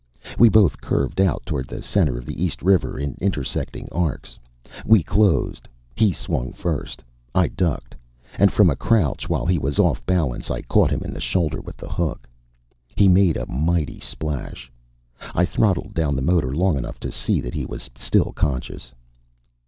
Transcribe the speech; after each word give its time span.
We 0.39 0.49
both 0.49 0.81
curved 0.81 1.21
out 1.21 1.43
toward 1.45 1.67
the 1.67 1.83
center 1.83 2.17
of 2.17 2.25
the 2.25 2.43
East 2.43 2.63
River 2.63 2.97
in 2.97 3.15
intersecting 3.21 3.87
arcs. 3.91 4.39
We 4.83 5.03
closed. 5.03 5.67
He 5.95 6.11
swung 6.11 6.53
first. 6.53 7.03
I 7.35 7.49
ducked 7.49 7.93
And 8.39 8.51
from 8.51 8.71
a 8.71 8.75
crouch, 8.75 9.29
while 9.29 9.45
he 9.45 9.59
was 9.59 9.77
off 9.77 10.03
balance, 10.07 10.49
I 10.49 10.63
caught 10.63 10.89
him 10.89 11.01
in 11.05 11.13
the 11.13 11.21
shoulder 11.21 11.61
with 11.61 11.77
the 11.77 11.87
hook. 11.89 12.27
He 12.95 13.07
made 13.07 13.37
a 13.37 13.45
mighty 13.45 13.99
splash. 13.99 14.71
I 15.35 15.45
throttled 15.45 15.93
down 15.93 16.15
the 16.15 16.23
motor 16.23 16.51
long 16.51 16.79
enough 16.79 16.99
to 17.01 17.11
see 17.11 17.39
that 17.39 17.53
he 17.53 17.67
was 17.67 17.87
still 17.95 18.31
conscious. 18.33 18.91